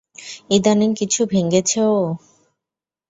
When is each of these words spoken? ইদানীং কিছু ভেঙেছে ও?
ইদানীং 0.49 0.89
কিছু 0.99 1.21
ভেঙেছে 1.25 1.81
ও? 1.93 1.99